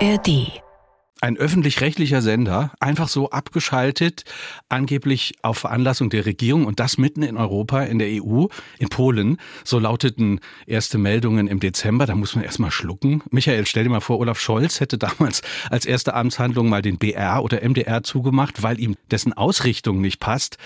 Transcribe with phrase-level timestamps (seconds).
[0.00, 0.65] ARD
[1.20, 4.24] ein öffentlich-rechtlicher Sender einfach so abgeschaltet,
[4.68, 8.46] angeblich auf Veranlassung der Regierung und das mitten in Europa, in der EU,
[8.78, 9.38] in Polen.
[9.64, 12.04] So lauteten erste Meldungen im Dezember.
[12.04, 13.22] Da muss man erstmal schlucken.
[13.30, 15.40] Michael, stell dir mal vor, Olaf Scholz hätte damals
[15.70, 20.58] als erste Amtshandlung mal den BR oder MDR zugemacht, weil ihm dessen Ausrichtung nicht passt.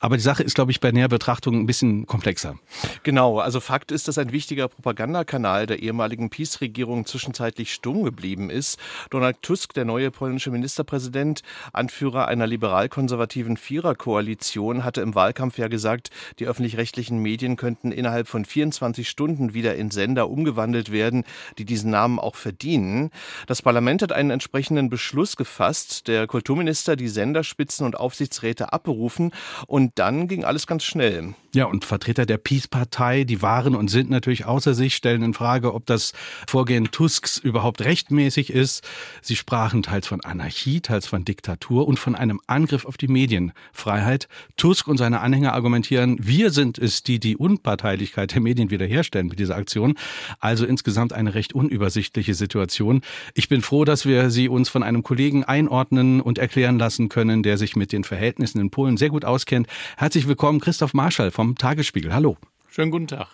[0.00, 2.56] Aber die Sache ist, glaube ich, bei näher Betrachtung ein bisschen komplexer.
[3.04, 3.38] Genau.
[3.38, 8.78] Also Fakt ist, dass ein wichtiger Propagandakanal der ehemaligen Peace-Regierung zwischenzeitlich stumm geblieben ist.
[9.08, 16.10] Donald Tusk, der neue polnische Ministerpräsident, Anführer einer liberal-konservativen Viererkoalition, hatte im Wahlkampf ja gesagt,
[16.40, 21.22] die öffentlich-rechtlichen Medien könnten innerhalb von 24 Stunden wieder in Sender umgewandelt werden,
[21.58, 23.10] die diesen Namen auch verdienen.
[23.46, 29.30] Das Parlament hat einen entsprechenden Beschluss gefasst, der Kulturminister die Senderspitzen und Aufsichtsräte abberufen
[29.68, 31.34] und dann ging alles ganz schnell.
[31.54, 35.72] Ja, und Vertreter der Peace-Partei, die waren und sind natürlich außer sich, stellen in Frage,
[35.72, 36.12] ob das
[36.48, 38.82] Vorgehen Tusks überhaupt rechtmäßig ist.
[39.22, 44.26] Sie sprachen teils von Anarchie, teils von Diktatur und von einem Angriff auf die Medienfreiheit.
[44.56, 49.38] Tusk und seine Anhänger argumentieren, wir sind es, die die Unparteilichkeit der Medien wiederherstellen mit
[49.38, 49.94] dieser Aktion.
[50.40, 53.02] Also insgesamt eine recht unübersichtliche Situation.
[53.34, 57.44] Ich bin froh, dass wir sie uns von einem Kollegen einordnen und erklären lassen können,
[57.44, 59.68] der sich mit den Verhältnissen in Polen sehr gut auskennt.
[59.96, 62.14] Herzlich willkommen, Christoph Marschall vom vom Tagesspiegel.
[62.14, 62.38] Hallo.
[62.70, 63.28] Schönen guten Tag.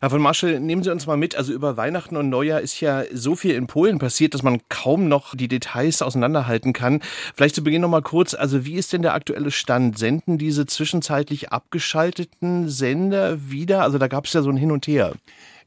[0.00, 1.36] Herr von Marschall, nehmen Sie uns mal mit.
[1.36, 5.08] Also über Weihnachten und Neujahr ist ja so viel in Polen passiert, dass man kaum
[5.08, 7.00] noch die Details auseinanderhalten kann.
[7.34, 8.32] Vielleicht zu Beginn noch mal kurz.
[8.34, 9.98] Also wie ist denn der aktuelle Stand?
[9.98, 13.82] Senden diese zwischenzeitlich abgeschalteten Sender wieder?
[13.82, 15.12] Also da gab es ja so ein Hin und Her.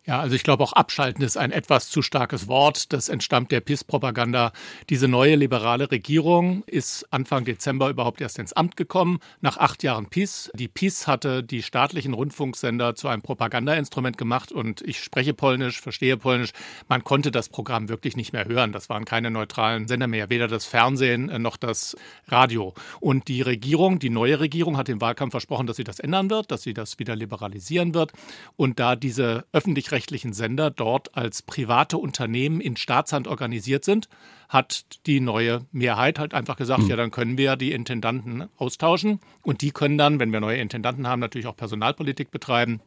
[0.07, 2.93] Ja, also ich glaube auch abschalten ist ein etwas zu starkes Wort.
[2.93, 4.53] Das entstammt der PIS-Propaganda.
[4.89, 10.05] Diese neue liberale Regierung ist Anfang Dezember überhaupt erst ins Amt gekommen, nach acht Jahren
[10.05, 10.49] PIS.
[10.55, 16.15] Die PIS hatte die staatlichen Rundfunksender zu einem Propagandainstrument gemacht und ich spreche Polnisch, verstehe
[16.15, 16.51] Polnisch.
[16.87, 18.71] Man konnte das Programm wirklich nicht mehr hören.
[18.71, 21.97] Das waren keine neutralen Sender mehr, weder das Fernsehen äh, noch das
[22.29, 22.73] Radio.
[23.01, 26.49] Und die Regierung, die neue Regierung hat im Wahlkampf versprochen, dass sie das ändern wird,
[26.49, 28.13] dass sie das wieder liberalisieren wird.
[28.55, 34.07] Und da diese öffentlich öffentlich-rechtlichen Sender dort als private Unternehmen in Staatshand organisiert sind,
[34.47, 36.89] hat die neue Mehrheit halt einfach gesagt, mhm.
[36.89, 41.07] ja, dann können wir die Intendanten austauschen und die können dann, wenn wir neue Intendanten
[41.07, 42.79] haben, natürlich auch Personalpolitik betreiben.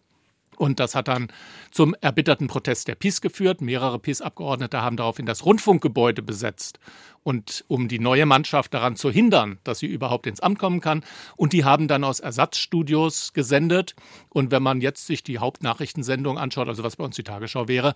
[0.60, 1.28] Und das hat dann
[1.71, 3.62] zum erbitterten Protest der PiS geführt.
[3.62, 6.78] Mehrere PiS-Abgeordnete haben daraufhin das Rundfunkgebäude besetzt.
[7.22, 11.03] Und um die neue Mannschaft daran zu hindern, dass sie überhaupt ins Amt kommen kann.
[11.37, 13.94] Und die haben dann aus Ersatzstudios gesendet.
[14.28, 17.94] Und wenn man jetzt sich die Hauptnachrichtensendung anschaut, also was bei uns die Tagesschau wäre,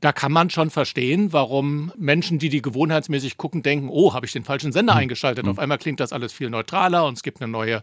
[0.00, 4.32] da kann man schon verstehen, warum Menschen, die die gewohnheitsmäßig gucken, denken, oh, habe ich
[4.32, 5.00] den falschen Sender hm.
[5.00, 5.46] eingeschaltet.
[5.46, 5.62] Auf hm.
[5.62, 7.82] einmal klingt das alles viel neutraler und es gibt eine neue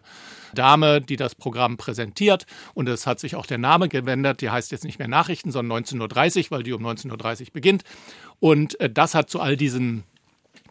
[0.54, 2.46] Dame, die das Programm präsentiert.
[2.74, 4.19] Und es hat sich auch der Name gewendet.
[4.22, 7.82] Die heißt jetzt nicht mehr Nachrichten, sondern 19.30 Uhr, weil die um 19.30 Uhr beginnt.
[8.38, 10.04] Und äh, das hat zu all diesen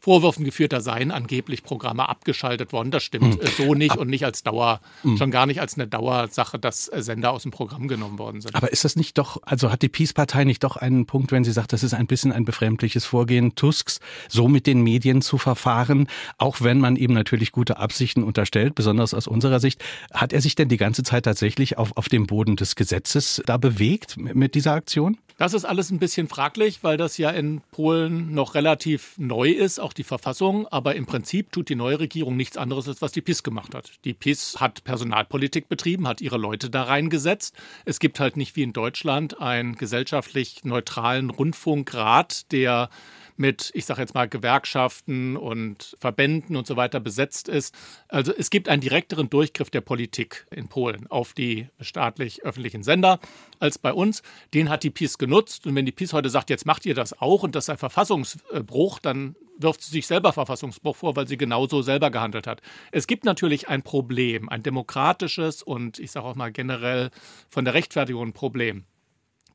[0.01, 2.91] Vorwürfen geführt, da seien angeblich Programme abgeschaltet worden.
[2.91, 3.47] Das stimmt mhm.
[3.57, 5.17] so nicht und nicht als Dauer, mhm.
[5.17, 8.55] schon gar nicht als eine Dauersache, dass äh, Sender aus dem Programm genommen worden sind.
[8.55, 11.51] Aber ist das nicht doch, also hat die Peace-Partei nicht doch einen Punkt, wenn sie
[11.51, 16.07] sagt, das ist ein bisschen ein befremdliches Vorgehen Tusks, so mit den Medien zu verfahren,
[16.37, 19.83] auch wenn man ihm natürlich gute Absichten unterstellt, besonders aus unserer Sicht.
[20.13, 23.57] Hat er sich denn die ganze Zeit tatsächlich auf, auf dem Boden des Gesetzes da
[23.57, 25.17] bewegt mit dieser Aktion?
[25.39, 29.79] Das ist alles ein bisschen fraglich, weil das ja in Polen noch relativ neu ist,
[29.79, 30.67] auch die Verfassung.
[30.67, 33.89] Aber im Prinzip tut die neue Regierung nichts anderes, als was die PIS gemacht hat.
[34.03, 37.55] Die PIS hat Personalpolitik betrieben, hat ihre Leute da reingesetzt.
[37.85, 42.89] Es gibt halt nicht wie in Deutschland einen gesellschaftlich neutralen Rundfunkrat, der
[43.39, 47.73] mit, ich sage jetzt mal, Gewerkschaften und Verbänden und so weiter besetzt ist.
[48.09, 53.19] Also es gibt einen direkteren Durchgriff der Politik in Polen auf die staatlich-öffentlichen Sender
[53.59, 54.21] als bei uns.
[54.53, 55.65] Den hat die PiS genutzt.
[55.65, 57.77] Und wenn die PiS heute sagt, jetzt macht ihr das auch und das ist ein
[57.77, 62.61] Verfassungsbruch, dann wirft sie sich selber Verfassungsbruch vor, weil sie genauso selber gehandelt hat.
[62.91, 67.11] Es gibt natürlich ein Problem, ein demokratisches und ich sage auch mal generell
[67.49, 68.85] von der Rechtfertigung ein Problem.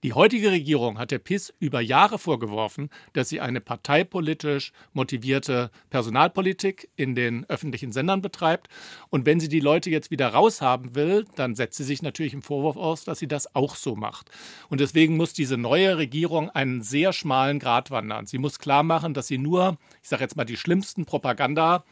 [0.04, 6.91] Die heutige Regierung hat der PIS über Jahre vorgeworfen, dass sie eine parteipolitisch motivierte Personalpolitik
[6.95, 8.68] in den öffentlichen Sendern betreibt.
[9.09, 12.42] Und wenn sie die Leute jetzt wieder raushaben will, dann setzt sie sich natürlich im
[12.42, 14.30] Vorwurf aus, dass sie das auch so macht.
[14.68, 18.27] Und deswegen muss diese neue Regierung einen sehr schmalen Grat wandern.
[18.27, 21.83] Sie muss klar machen, dass sie nur, ich sage jetzt mal, die schlimmsten Propaganda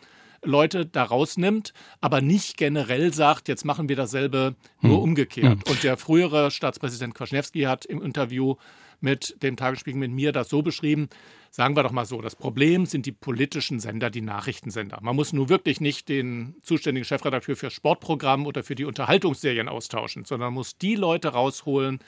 [0.44, 5.02] Leute da rausnimmt, aber nicht generell sagt, jetzt machen wir dasselbe nur hm.
[5.02, 5.64] umgekehrt.
[5.64, 5.72] Hm.
[5.72, 8.56] Und der frühere Staatspräsident Kwaśniewski hat im Interview
[9.00, 11.08] mit dem Tagesspiegel mit mir das so beschrieben,
[11.50, 14.98] sagen wir doch mal so, das Problem sind die politischen Sender, die Nachrichtensender.
[15.02, 20.24] Man muss nur wirklich nicht den zuständigen Chefredakteur für Sportprogramm oder für die Unterhaltungsserien austauschen,
[20.24, 21.98] sondern muss die Leute rausholen,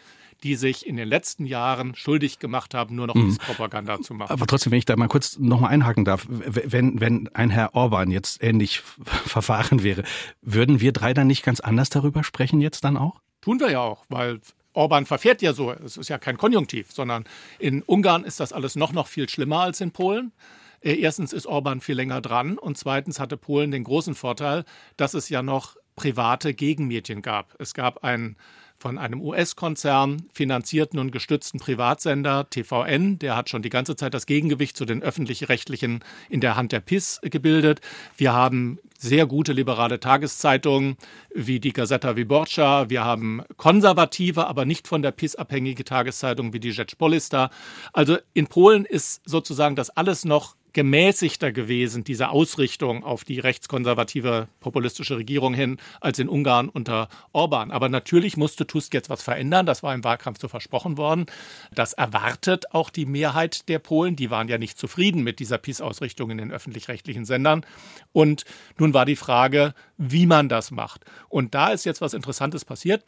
[0.43, 3.37] die sich in den letzten Jahren schuldig gemacht haben, nur noch mhm.
[3.39, 4.33] Propaganda zu machen.
[4.33, 8.11] Aber trotzdem, wenn ich da mal kurz nochmal einhaken darf, wenn, wenn ein Herr Orban
[8.11, 10.05] jetzt ähnlich verfahren wäre,
[10.43, 13.21] würden wir drei dann nicht ganz anders darüber sprechen jetzt dann auch?
[13.41, 14.41] Tun wir ja auch, weil
[14.73, 15.71] Orban verfährt ja so.
[15.73, 17.25] Es ist ja kein Konjunktiv, sondern
[17.59, 20.33] in Ungarn ist das alles noch, noch viel schlimmer als in Polen.
[20.81, 24.65] Äh, erstens ist Orban viel länger dran und zweitens hatte Polen den großen Vorteil,
[24.97, 27.55] dass es ja noch private Gegenmedien gab.
[27.59, 28.37] Es gab einen
[28.85, 33.19] von einem US-Konzern finanzierten und gestützten Privatsender TVN.
[33.19, 36.81] Der hat schon die ganze Zeit das Gegengewicht zu den öffentlich-rechtlichen in der Hand der
[36.81, 37.81] PIS gebildet.
[38.19, 40.99] Wir haben sehr gute liberale Tageszeitungen
[41.35, 42.91] wie die Gazeta Wyborcza.
[42.91, 47.49] Wir haben konservative, aber nicht von der PIS abhängige Tageszeitungen wie die Rzeczpospolita.
[47.95, 54.49] Also in Polen ist sozusagen das alles noch gemäßigter gewesen, diese Ausrichtung auf die rechtskonservative
[54.61, 57.71] populistische Regierung hin, als in Ungarn unter Orban.
[57.71, 59.65] Aber natürlich musste Tusk jetzt was verändern.
[59.65, 61.27] Das war im Wahlkampf so versprochen worden.
[61.75, 64.17] Das erwartet auch die Mehrheit der Polen.
[64.17, 67.65] Die waren ja nicht zufrieden mit dieser Peace-Ausrichtung in den öffentlich-rechtlichen Sendern.
[68.13, 68.45] Und
[68.79, 71.05] nun war die Frage, wie man das macht.
[71.29, 73.05] Und da ist jetzt was Interessantes passiert.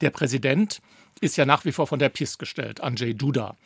[0.00, 0.80] Der Präsident
[1.20, 3.56] ist ja nach wie vor von der PIS gestellt, Andrzej Duda.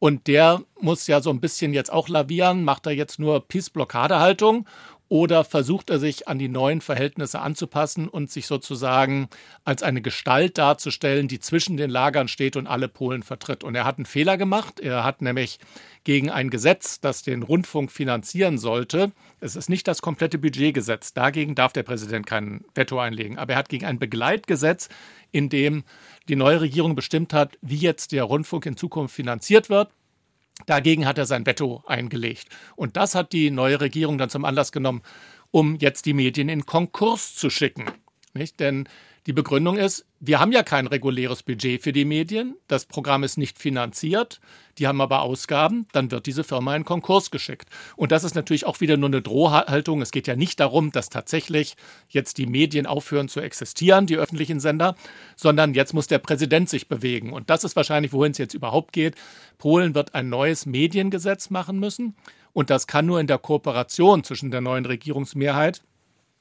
[0.00, 2.64] Und der muss ja so ein bisschen jetzt auch lavieren.
[2.64, 4.66] Macht er jetzt nur Peace-Blockadehaltung
[5.10, 9.28] oder versucht er sich an die neuen Verhältnisse anzupassen und sich sozusagen
[9.64, 13.64] als eine Gestalt darzustellen, die zwischen den Lagern steht und alle Polen vertritt?
[13.64, 14.78] Und er hat einen Fehler gemacht.
[14.78, 15.58] Er hat nämlich
[16.04, 21.54] gegen ein Gesetz, das den Rundfunk finanzieren sollte, es ist nicht das komplette Budgetgesetz, dagegen
[21.54, 24.88] darf der Präsident kein Veto einlegen, aber er hat gegen ein Begleitgesetz,
[25.32, 25.84] in dem
[26.28, 29.90] die neue Regierung bestimmt hat, wie jetzt der Rundfunk in Zukunft finanziert wird.
[30.66, 32.48] Dagegen hat er sein Veto eingelegt.
[32.76, 35.02] Und das hat die neue Regierung dann zum Anlass genommen,
[35.50, 37.86] um jetzt die Medien in Konkurs zu schicken.
[38.34, 38.60] Nicht?
[38.60, 38.88] Denn
[39.26, 43.36] die Begründung ist, wir haben ja kein reguläres Budget für die Medien, das Programm ist
[43.36, 44.40] nicht finanziert,
[44.78, 47.68] die haben aber Ausgaben, dann wird diese Firma in Konkurs geschickt.
[47.96, 50.00] Und das ist natürlich auch wieder nur eine Drohhaltung.
[50.00, 51.76] Es geht ja nicht darum, dass tatsächlich
[52.08, 54.94] jetzt die Medien aufhören zu existieren, die öffentlichen Sender,
[55.36, 57.32] sondern jetzt muss der Präsident sich bewegen.
[57.32, 59.16] Und das ist wahrscheinlich, wohin es jetzt überhaupt geht.
[59.58, 62.14] Polen wird ein neues Mediengesetz machen müssen.
[62.52, 65.82] Und das kann nur in der Kooperation zwischen der neuen Regierungsmehrheit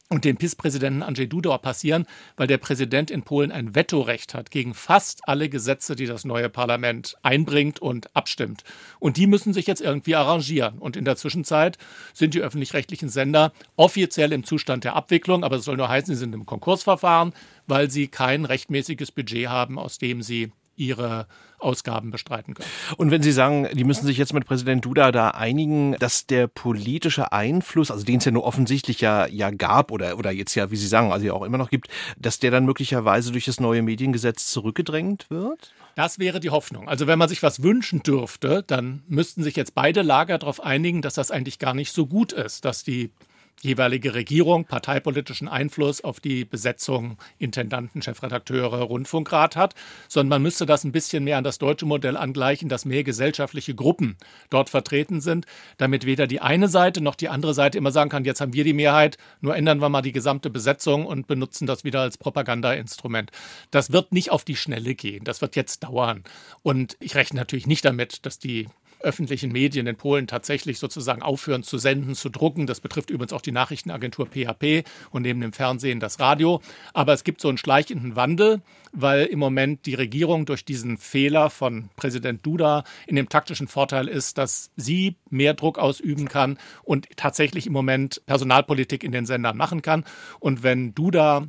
[0.09, 4.73] und dem PIS-Präsidenten Andrzej Duda passieren, weil der Präsident in Polen ein Vetorecht hat gegen
[4.73, 8.63] fast alle Gesetze, die das neue Parlament einbringt und abstimmt.
[8.99, 10.79] Und die müssen sich jetzt irgendwie arrangieren.
[10.79, 11.77] Und in der Zwischenzeit
[12.13, 16.19] sind die öffentlich-rechtlichen Sender offiziell im Zustand der Abwicklung, aber es soll nur heißen, sie
[16.19, 17.33] sind im Konkursverfahren,
[17.67, 21.27] weil sie kein rechtmäßiges Budget haben, aus dem sie ihre
[21.59, 22.69] Ausgaben bestreiten können.
[22.97, 26.47] Und wenn Sie sagen, die müssen sich jetzt mit Präsident Duda da einigen, dass der
[26.47, 30.71] politische Einfluss, also den es ja nur offensichtlich ja, ja gab oder, oder jetzt ja,
[30.71, 33.59] wie Sie sagen, also ja auch immer noch gibt, dass der dann möglicherweise durch das
[33.59, 35.73] neue Mediengesetz zurückgedrängt wird?
[35.95, 36.87] Das wäre die Hoffnung.
[36.87, 41.01] Also wenn man sich was wünschen dürfte, dann müssten sich jetzt beide Lager darauf einigen,
[41.01, 43.11] dass das eigentlich gar nicht so gut ist, dass die
[43.61, 49.75] jeweilige Regierung parteipolitischen Einfluss auf die Besetzung Intendanten, Chefredakteure, Rundfunkrat hat,
[50.07, 53.75] sondern man müsste das ein bisschen mehr an das deutsche Modell angleichen, dass mehr gesellschaftliche
[53.75, 54.17] Gruppen
[54.49, 55.45] dort vertreten sind,
[55.77, 58.63] damit weder die eine Seite noch die andere Seite immer sagen kann, jetzt haben wir
[58.63, 63.31] die Mehrheit, nur ändern wir mal die gesamte Besetzung und benutzen das wieder als Propagandainstrument.
[63.71, 66.23] Das wird nicht auf die Schnelle gehen, das wird jetzt dauern.
[66.63, 68.67] Und ich rechne natürlich nicht damit, dass die
[68.99, 72.67] öffentlichen Medien in Polen tatsächlich sozusagen aufhören zu senden, zu drucken.
[72.67, 76.61] Das betrifft übrigens auch die Nachrichtenagentur PHP und neben dem Fernsehen das Radio.
[76.93, 81.49] Aber es gibt so einen schleichenden Wandel, weil im Moment die Regierung durch diesen Fehler
[81.49, 87.07] von Präsident Duda in dem taktischen Vorteil ist, dass sie mehr Druck ausüben kann und
[87.15, 90.03] tatsächlich im Moment Personalpolitik in den Sendern machen kann.
[90.39, 91.47] Und wenn Duda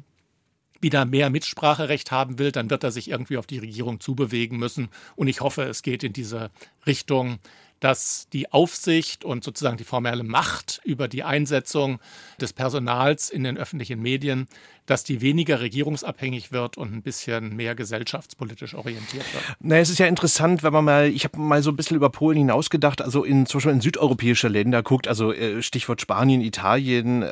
[0.81, 4.89] wieder mehr Mitspracherecht haben will, dann wird er sich irgendwie auf die Regierung zubewegen müssen.
[5.17, 6.51] Und ich hoffe, es geht in diese
[6.87, 7.39] Richtung,
[7.81, 11.99] dass die Aufsicht und sozusagen die formelle Macht über die Einsetzung
[12.41, 14.49] des Personals in den öffentlichen Medien
[14.91, 19.45] dass die weniger regierungsabhängig wird und ein bisschen mehr gesellschaftspolitisch orientiert wird.
[19.61, 22.11] Na, es ist ja interessant, wenn man mal, ich habe mal so ein bisschen über
[22.11, 27.23] Polen hinausgedacht, also in zum Beispiel in südeuropäische Länder guckt, also äh, Stichwort Spanien, Italien,
[27.23, 27.29] äh,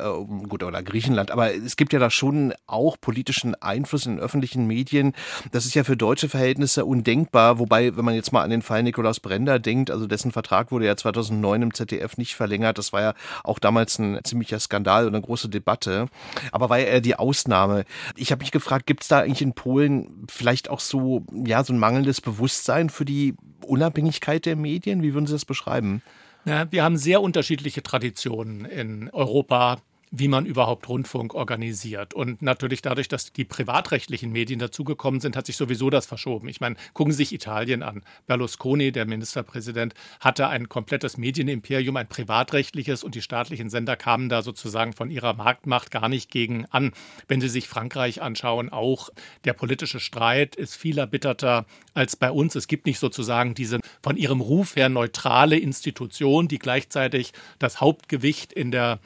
[0.48, 5.12] gut oder Griechenland, aber es gibt ja da schon auch politischen Einfluss in öffentlichen Medien.
[5.50, 8.84] Das ist ja für deutsche Verhältnisse undenkbar, wobei, wenn man jetzt mal an den Fall
[8.84, 13.00] Nikolaus Brender denkt, also dessen Vertrag wurde ja 2009 im ZDF nicht verlängert, das war
[13.00, 16.06] ja auch damals ein ziemlicher Skandal und eine große Debatte,
[16.52, 17.84] aber weil er die Aus Ausnahme.
[18.16, 21.72] Ich habe mich gefragt, gibt es da eigentlich in Polen vielleicht auch so, ja, so
[21.72, 23.34] ein mangelndes Bewusstsein für die
[23.66, 25.02] Unabhängigkeit der Medien?
[25.02, 26.02] Wie würden Sie das beschreiben?
[26.44, 29.78] Ja, wir haben sehr unterschiedliche Traditionen in Europa
[30.10, 32.14] wie man überhaupt Rundfunk organisiert.
[32.14, 36.48] Und natürlich dadurch, dass die privatrechtlichen Medien dazugekommen sind, hat sich sowieso das verschoben.
[36.48, 38.02] Ich meine, gucken Sie sich Italien an.
[38.26, 44.42] Berlusconi, der Ministerpräsident, hatte ein komplettes Medienimperium, ein privatrechtliches und die staatlichen Sender kamen da
[44.42, 46.92] sozusagen von ihrer Marktmacht gar nicht gegen an.
[47.26, 49.10] Wenn Sie sich Frankreich anschauen, auch
[49.44, 52.54] der politische Streit ist viel erbitterter als bei uns.
[52.54, 58.52] Es gibt nicht sozusagen diese von ihrem Ruf her neutrale Institution, die gleichzeitig das Hauptgewicht
[58.52, 59.00] in der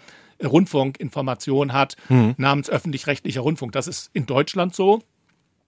[0.44, 2.34] Rundfunkinformation hat, mhm.
[2.36, 3.72] namens öffentlich-rechtlicher Rundfunk.
[3.72, 5.02] Das ist in Deutschland so.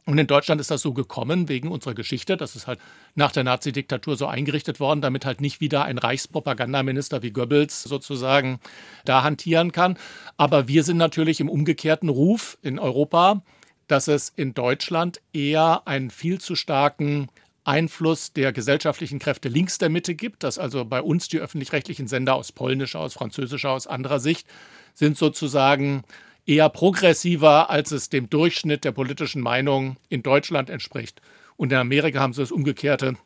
[0.06, 2.36] Und in Deutschland ist das so gekommen wegen unserer Geschichte.
[2.36, 2.78] Das ist halt
[3.14, 8.60] nach der Nazi-Diktatur so eingerichtet worden, damit halt nicht wieder ein Reichspropagandaminister wie Goebbels sozusagen
[9.06, 9.96] da hantieren kann.
[10.36, 13.42] Aber wir sind natürlich im umgekehrten Ruf in Europa,
[13.86, 17.28] dass es in Deutschland eher einen viel zu starken
[17.64, 22.34] Einfluss der gesellschaftlichen Kräfte links der Mitte gibt, dass also bei uns die öffentlich-rechtlichen Sender
[22.34, 24.46] aus polnischer, aus französischer, aus anderer Sicht
[24.94, 26.04] sind sozusagen
[26.46, 31.20] eher progressiver, als es dem Durchschnitt der politischen Meinung in Deutschland entspricht.
[31.56, 33.16] Und in Amerika haben sie das Umgekehrte.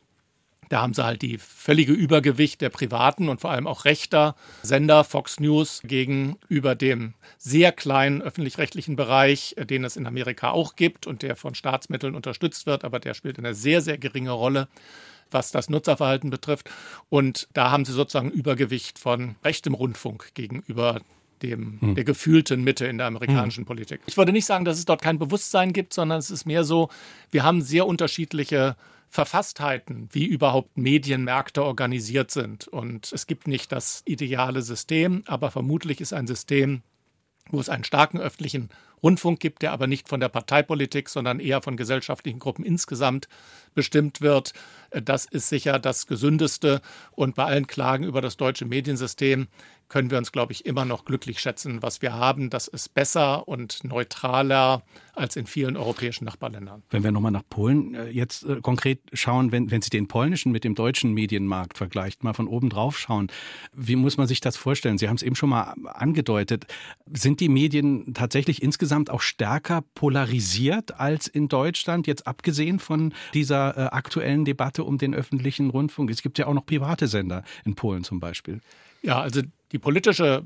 [0.68, 5.04] Da haben sie halt die völlige Übergewicht der privaten und vor allem auch rechter Sender
[5.04, 11.22] Fox News gegenüber dem sehr kleinen öffentlich-rechtlichen Bereich, den es in Amerika auch gibt und
[11.22, 14.68] der von Staatsmitteln unterstützt wird, aber der spielt eine sehr, sehr geringe Rolle
[15.30, 16.70] was das Nutzerverhalten betrifft.
[17.10, 21.02] Und da haben sie sozusagen Übergewicht von rechtem Rundfunk gegenüber
[21.42, 21.94] dem, hm.
[21.94, 23.66] der gefühlten Mitte in der amerikanischen hm.
[23.66, 24.00] Politik.
[24.06, 26.88] Ich würde nicht sagen, dass es dort kein Bewusstsein gibt, sondern es ist mehr so,
[27.30, 28.76] wir haben sehr unterschiedliche
[29.10, 32.68] Verfasstheiten, wie überhaupt Medienmärkte organisiert sind.
[32.68, 36.82] Und es gibt nicht das ideale System, aber vermutlich ist ein System,
[37.50, 38.68] wo es einen starken öffentlichen
[39.02, 43.28] Rundfunk gibt, der aber nicht von der Parteipolitik, sondern eher von gesellschaftlichen Gruppen insgesamt
[43.74, 44.52] bestimmt wird.
[44.90, 46.80] Das ist sicher das Gesündeste.
[47.12, 49.48] Und bei allen Klagen über das deutsche Mediensystem
[49.88, 52.50] können wir uns, glaube ich, immer noch glücklich schätzen, was wir haben.
[52.50, 54.82] Das ist besser und neutraler
[55.14, 56.82] als in vielen europäischen Nachbarländern.
[56.90, 60.52] Wenn wir nochmal nach Polen äh, jetzt äh, konkret schauen, wenn, wenn Sie den polnischen
[60.52, 63.28] mit dem deutschen Medienmarkt vergleicht, mal von oben drauf schauen,
[63.72, 64.98] wie muss man sich das vorstellen?
[64.98, 66.66] Sie haben es eben schon mal angedeutet.
[67.12, 73.76] Sind die Medien tatsächlich insgesamt auch stärker polarisiert als in Deutschland, jetzt abgesehen von dieser
[73.76, 76.10] äh, aktuellen Debatte um den öffentlichen Rundfunk?
[76.10, 78.60] Es gibt ja auch noch private Sender in Polen zum Beispiel.
[79.02, 79.42] Ja, also
[79.72, 80.42] die politische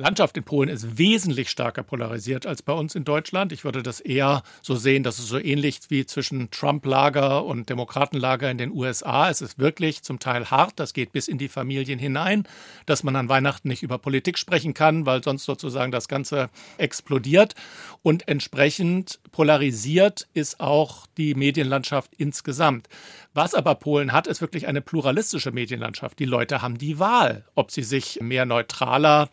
[0.00, 3.52] Landschaft in Polen ist wesentlich stärker polarisiert als bei uns in Deutschland.
[3.52, 8.50] Ich würde das eher so sehen, dass es so ähnlich wie zwischen Trump-Lager und Demokratenlager
[8.50, 9.28] in den USA.
[9.28, 12.44] Es ist wirklich zum Teil hart, das geht bis in die Familien hinein,
[12.86, 17.54] dass man an Weihnachten nicht über Politik sprechen kann, weil sonst sozusagen das Ganze explodiert.
[18.02, 22.88] Und entsprechend polarisiert ist auch die Medienlandschaft insgesamt.
[23.34, 26.18] Was aber Polen hat, ist wirklich eine pluralistische Medienlandschaft.
[26.18, 29.28] Die Leute haben die Wahl, ob sie sich mehr neutraler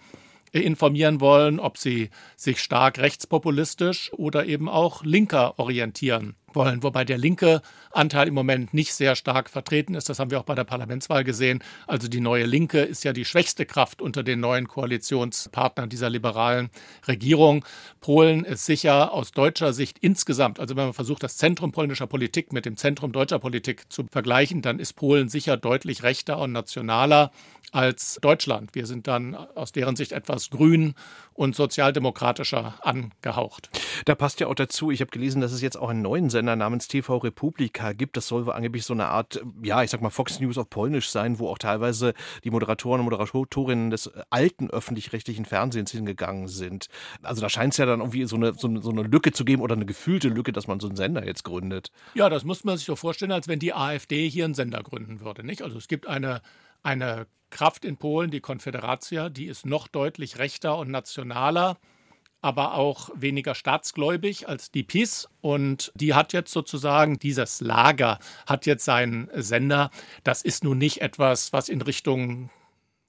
[0.61, 7.17] informieren wollen, ob sie sich stark rechtspopulistisch oder eben auch linker orientieren wollen, wobei der
[7.17, 7.61] linke
[7.91, 10.09] Anteil im Moment nicht sehr stark vertreten ist.
[10.09, 11.63] Das haben wir auch bei der Parlamentswahl gesehen.
[11.87, 16.69] Also die neue Linke ist ja die schwächste Kraft unter den neuen Koalitionspartnern dieser liberalen
[17.07, 17.65] Regierung.
[18.01, 22.53] Polen ist sicher aus deutscher Sicht insgesamt, also wenn man versucht, das Zentrum polnischer Politik
[22.53, 27.31] mit dem Zentrum deutscher Politik zu vergleichen, dann ist Polen sicher deutlich rechter und nationaler
[27.71, 28.73] als Deutschland.
[28.73, 30.93] Wir sind dann aus deren Sicht etwas grün
[31.33, 33.69] und sozialdemokratischer angehaucht.
[34.05, 36.55] Da passt ja auch dazu, ich habe gelesen, dass es jetzt auch einen neuen Sender
[36.55, 38.15] namens TV Republika gibt.
[38.15, 41.39] Das soll angeblich so eine Art, ja, ich sag mal Fox News auf Polnisch sein,
[41.39, 42.13] wo auch teilweise
[42.43, 46.87] die Moderatoren und Moderatorinnen des alten öffentlich-rechtlichen Fernsehens hingegangen sind.
[47.23, 49.45] Also da scheint es ja dann irgendwie so eine, so, eine, so eine Lücke zu
[49.45, 51.91] geben oder eine gefühlte Lücke, dass man so einen Sender jetzt gründet.
[52.13, 55.21] Ja, das muss man sich so vorstellen, als wenn die AfD hier einen Sender gründen
[55.21, 55.63] würde, nicht?
[55.63, 56.41] Also es gibt eine
[56.83, 61.77] eine Kraft in Polen, die Konfederacja, die ist noch deutlich rechter und nationaler,
[62.41, 65.27] aber auch weniger staatsgläubig als die PiS.
[65.41, 69.91] Und die hat jetzt sozusagen, dieses Lager hat jetzt seinen Sender.
[70.23, 72.49] Das ist nun nicht etwas, was in Richtung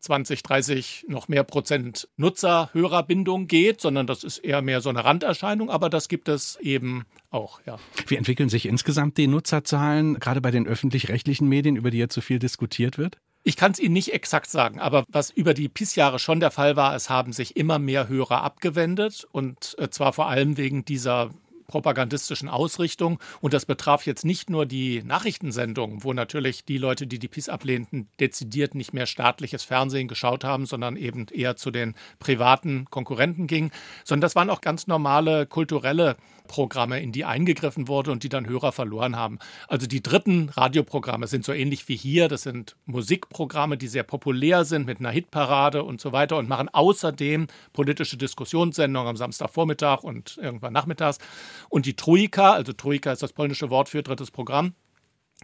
[0.01, 5.71] 20, 30 noch mehr Prozent Nutzer-Hörerbindung geht, sondern das ist eher mehr so eine Randerscheinung,
[5.71, 7.79] aber das gibt es eben auch, ja.
[8.07, 12.21] Wie entwickeln sich insgesamt die Nutzerzahlen, gerade bei den öffentlich-rechtlichen Medien, über die jetzt so
[12.21, 13.19] viel diskutiert wird?
[13.49, 16.77] Ich kann es Ihnen nicht exakt sagen, aber was über die PIS-Jahre schon der Fall
[16.77, 21.31] war, es haben sich immer mehr Hörer abgewendet und äh, zwar vor allem wegen dieser
[21.69, 23.21] propagandistischen Ausrichtung.
[23.41, 27.49] Und das betraf jetzt nicht nur die Nachrichtensendungen, wo natürlich die Leute, die die PiS
[27.49, 33.47] ablehnten, dezidiert nicht mehr staatliches Fernsehen geschaut haben, sondern eben eher zu den privaten Konkurrenten
[33.47, 33.71] ging,
[34.05, 36.17] sondern das waren auch ganz normale kulturelle
[36.49, 39.39] Programme, in die eingegriffen wurde und die dann Hörer verloren haben.
[39.69, 42.27] Also die dritten Radioprogramme sind so ähnlich wie hier.
[42.27, 46.69] Das sind Musikprogramme, die sehr populär sind mit einer Hitparade und so weiter und machen
[46.69, 51.19] außerdem politische Diskussionssendungen am Samstagvormittag und irgendwann nachmittags.
[51.69, 54.75] Und die Troika, also Troika ist das polnische Wort für drittes Programm,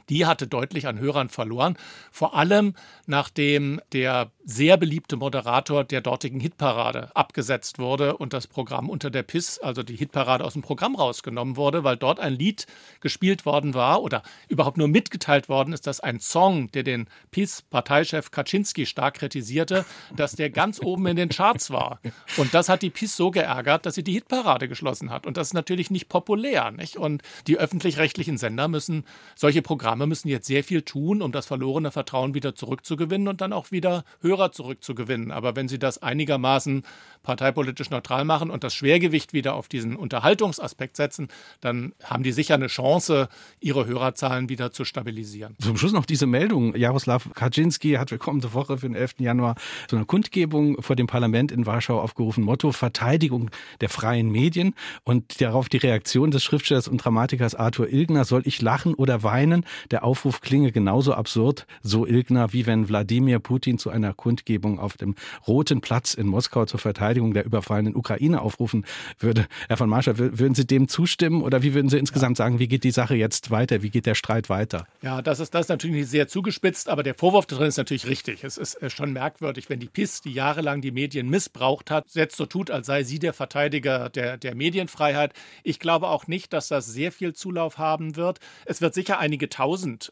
[0.08, 1.76] die hatte deutlich an Hörern verloren.
[2.10, 2.74] Vor allem
[3.06, 9.22] nachdem der sehr beliebte Moderator der dortigen Hitparade abgesetzt wurde und das Programm unter der
[9.22, 12.66] PIS, also die Hitparade aus dem Programm rausgenommen wurde, weil dort ein Lied
[13.00, 18.30] gespielt worden war oder überhaupt nur mitgeteilt worden ist, dass ein Song, der den PIS-Parteichef
[18.30, 22.00] Kaczynski stark kritisierte, dass der ganz oben in den Charts war.
[22.36, 25.26] Und das hat die PIS so geärgert, dass sie die Hitparade geschlossen hat.
[25.26, 26.70] Und das ist natürlich nicht populär.
[26.70, 26.96] Nicht?
[26.96, 31.90] Und die öffentlich-rechtlichen Sender müssen solche Programme müssen jetzt sehr viel tun, um das verlorene
[31.90, 35.30] Vertrauen wieder zurückzugewinnen und dann auch wieder Hörer zurückzugewinnen.
[35.30, 36.82] Aber wenn Sie das einigermaßen
[37.22, 41.28] parteipolitisch neutral machen und das Schwergewicht wieder auf diesen Unterhaltungsaspekt setzen,
[41.60, 43.28] dann haben die sicher eine Chance,
[43.60, 45.56] ihre Hörerzahlen wieder zu stabilisieren.
[45.60, 46.76] Zum Schluss noch diese Meldung.
[46.76, 49.20] Jaroslav Kaczynski hat für kommende Woche für den 11.
[49.20, 49.56] Januar
[49.88, 52.44] zu einer Kundgebung vor dem Parlament in Warschau aufgerufen.
[52.44, 53.50] Motto Verteidigung
[53.80, 54.74] der freien Medien
[55.04, 58.24] und darauf die Reaktion des Schriftstellers und Dramatikers Arthur Ilgner.
[58.24, 59.64] Soll ich lachen oder weinen?
[59.90, 64.96] Der Aufruf klinge genauso absurd, so Ilgner, wie wenn Wladimir Putin zu einer Kundgebung auf
[64.96, 65.14] dem
[65.46, 68.84] Roten Platz in Moskau zur Verteidigung der überfallenen Ukraine aufrufen
[69.18, 69.46] würde.
[69.68, 72.84] Herr von Marschall, würden Sie dem zustimmen oder wie würden Sie insgesamt sagen, wie geht
[72.84, 73.82] die Sache jetzt weiter?
[73.82, 74.86] Wie geht der Streit weiter?
[75.02, 78.44] Ja, das ist, das ist natürlich sehr zugespitzt, aber der Vorwurf darin ist natürlich richtig.
[78.44, 82.46] Es ist schon merkwürdig, wenn die PIS, die jahrelang die Medien missbraucht hat, jetzt so
[82.46, 85.32] tut, als sei sie der Verteidiger der, der Medienfreiheit.
[85.62, 88.38] Ich glaube auch nicht, dass das sehr viel Zulauf haben wird.
[88.64, 89.63] Es wird sicher einige tausend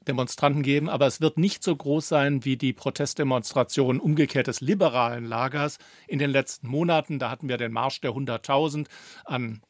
[0.07, 5.25] Demonstranten geben, aber es wird nicht so groß sein wie die Protestdemonstrationen umgekehrt des liberalen
[5.25, 5.79] Lagers
[6.09, 7.19] in den letzten Monaten.
[7.19, 8.87] Da hatten wir den Marsch der 100.000
[9.25, 9.63] an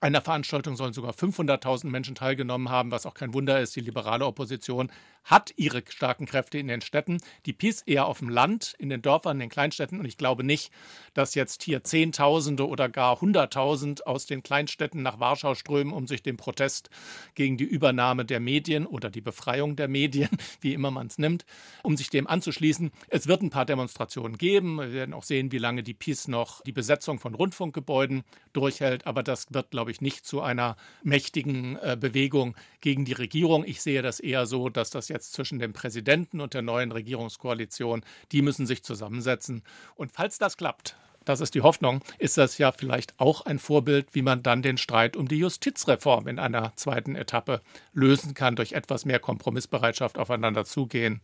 [0.00, 3.76] einer Veranstaltung sollen sogar 500.000 Menschen teilgenommen haben, was auch kein Wunder ist.
[3.76, 4.90] Die liberale Opposition
[5.26, 9.02] hat ihre starken Kräfte in den Städten, die PiS eher auf dem Land, in den
[9.02, 9.98] Dörfern, in den Kleinstädten.
[9.98, 10.72] Und ich glaube nicht,
[11.14, 16.22] dass jetzt hier Zehntausende oder gar Hunderttausend aus den Kleinstädten nach Warschau strömen, um sich
[16.22, 16.90] dem Protest
[17.34, 21.44] gegen die Übernahme der Medien oder die Befreiung der Medien, wie immer man es nimmt,
[21.82, 22.92] um sich dem anzuschließen.
[23.08, 24.78] Es wird ein paar Demonstrationen geben.
[24.78, 29.06] Wir werden auch sehen, wie lange die PiS noch die Besetzung von Rundfunkgebäuden durchhält.
[29.08, 33.64] Aber das wird, glaube ich, nicht zu einer mächtigen äh, Bewegung gegen die Regierung.
[33.64, 38.02] Ich sehe das eher so, dass das jetzt zwischen dem Präsidenten und der neuen Regierungskoalition,
[38.32, 39.62] die müssen sich zusammensetzen.
[39.96, 44.08] Und falls das klappt, das ist die Hoffnung, ist das ja vielleicht auch ein Vorbild,
[44.12, 47.60] wie man dann den Streit um die Justizreform in einer zweiten Etappe
[47.92, 51.20] lösen kann, durch etwas mehr Kompromissbereitschaft aufeinander zugehen.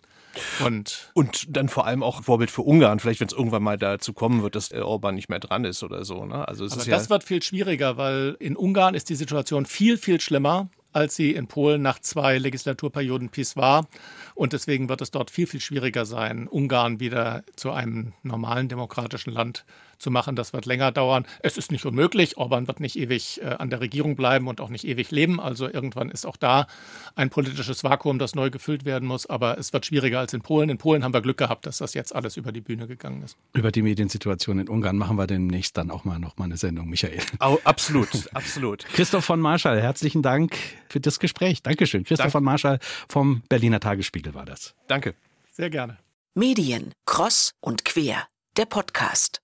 [0.65, 4.13] Und, und dann vor allem auch Vorbild für Ungarn, vielleicht wenn es irgendwann mal dazu
[4.13, 6.25] kommen wird, dass Orban nicht mehr dran ist oder so.
[6.25, 6.47] Ne?
[6.47, 10.21] Also Aber das ja wird viel schwieriger, weil in Ungarn ist die Situation viel, viel
[10.21, 13.87] schlimmer als sie in Polen nach zwei Legislaturperioden PiS war.
[14.35, 19.33] Und deswegen wird es dort viel, viel schwieriger sein, Ungarn wieder zu einem normalen demokratischen
[19.33, 19.65] Land
[20.03, 20.37] zu machen.
[20.37, 21.25] Das wird länger dauern.
[21.41, 22.37] Es ist nicht unmöglich.
[22.37, 25.41] Orban wird nicht ewig äh, an der Regierung bleiben und auch nicht ewig leben.
[25.41, 26.67] Also irgendwann ist auch da
[27.15, 29.27] ein politisches Vakuum, das neu gefüllt werden muss.
[29.27, 30.69] Aber es wird schwieriger als in Polen.
[30.69, 33.37] In Polen haben wir Glück gehabt, dass das jetzt alles über die Bühne gegangen ist.
[33.55, 36.91] Über die Mediensituation in Ungarn machen wir demnächst dann auch mal noch mal eine Sendung,
[36.91, 37.21] Michael.
[37.41, 38.85] Oh, absolut, absolut.
[38.93, 40.57] Christoph von Marschall, herzlichen Dank
[40.93, 41.63] für das Gespräch.
[41.63, 42.05] Dankeschön.
[42.05, 42.79] Christoph von Marschall
[43.09, 44.75] vom Berliner Tagesspiegel war das.
[44.87, 45.15] Danke.
[45.51, 45.99] Sehr gerne.
[46.35, 48.27] Medien, Cross und Quer,
[48.57, 49.42] der Podcast.